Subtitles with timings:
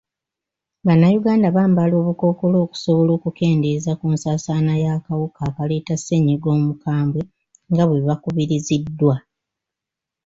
[0.85, 7.21] Bannayuganda bambala obukkookolo okusobola okukendeeza ku nsaasaana y'akawuka akaleeta ssennyiga omukambwe
[7.71, 9.15] nga bwe bakubiriziddwa.